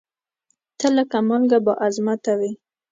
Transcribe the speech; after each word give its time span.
ته 0.79 0.87
لکه 0.95 1.17
مالکه 1.27 1.57
بااعظمته 1.65 2.33
وې 2.39 2.51